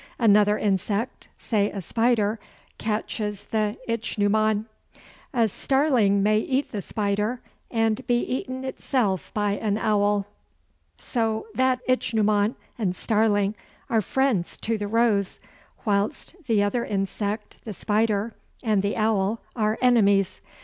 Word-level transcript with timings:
Another 0.17 0.57
insect, 0.57 1.29
say 1.37 1.69
a 1.69 1.79
spider, 1.79 2.39
catches 2.79 3.45
the 3.45 3.77
ichneumon. 3.87 4.65
A 5.31 5.47
starling 5.47 6.23
may 6.23 6.39
eat 6.39 6.71
the 6.71 6.81
spider, 6.81 7.39
and 7.69 8.07
be 8.07 8.21
itself 8.49 9.25
eaten 9.27 9.31
by 9.35 9.51
an 9.57 9.77
owl. 9.77 10.25
So 10.97 11.45
that 11.53 11.81
ichneumon 11.87 12.55
and 12.79 12.95
starling 12.95 13.53
are 13.91 14.01
friends 14.01 14.57
to 14.57 14.75
the 14.75 14.87
Rose, 14.87 15.39
whilst 15.85 16.33
the 16.47 16.63
other 16.63 16.83
insect, 16.83 17.59
the 17.63 17.71
spider, 17.73 18.33
and 18.63 18.81
the 18.81 18.97
owl 18.97 19.41
are 19.55 19.77
enemies. 19.83 20.41